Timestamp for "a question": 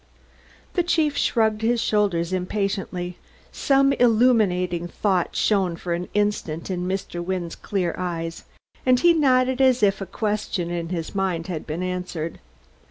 10.01-10.71